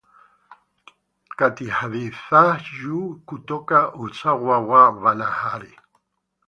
kati 1.39 1.65
hadi 1.69 2.15
za 2.31 2.59
juu 2.79 3.15
kutoka 3.25 3.93
usawa 3.93 4.59
wa 4.59 4.91
bahari. 4.91 5.77